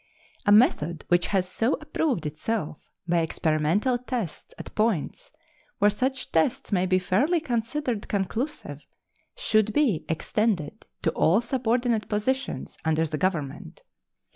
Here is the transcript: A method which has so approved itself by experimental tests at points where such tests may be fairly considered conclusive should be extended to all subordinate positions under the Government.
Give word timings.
A 0.47 0.51
method 0.51 1.05
which 1.09 1.27
has 1.27 1.47
so 1.47 1.73
approved 1.73 2.25
itself 2.25 2.89
by 3.07 3.19
experimental 3.19 3.99
tests 3.99 4.51
at 4.57 4.73
points 4.73 5.31
where 5.77 5.91
such 5.91 6.31
tests 6.31 6.71
may 6.71 6.87
be 6.87 6.97
fairly 6.97 7.39
considered 7.39 8.07
conclusive 8.07 8.83
should 9.35 9.73
be 9.73 10.03
extended 10.09 10.87
to 11.03 11.11
all 11.11 11.39
subordinate 11.39 12.09
positions 12.09 12.79
under 12.83 13.05
the 13.05 13.19
Government. 13.19 13.83